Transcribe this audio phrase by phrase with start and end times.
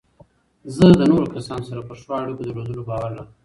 [0.75, 3.29] زه له نورو کسانو سره پر ښو اړیکو درلودلو باور لرم.